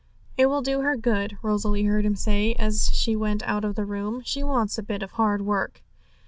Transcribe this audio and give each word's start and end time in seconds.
'It 0.35 0.47
will 0.47 0.63
do 0.63 0.79
her 0.81 0.97
good,' 0.97 1.37
Rosalie 1.43 1.83
heard 1.83 2.05
him 2.07 2.15
say, 2.15 2.53
as 2.55 2.91
she 2.91 3.15
went 3.15 3.43
out 3.43 3.63
of 3.63 3.75
the 3.75 3.85
room; 3.85 4.23
'she 4.25 4.41
wants 4.41 4.79
a 4.79 4.81
bit 4.81 5.03
of 5.03 5.11
hard 5.11 5.43
work.' 5.43 5.83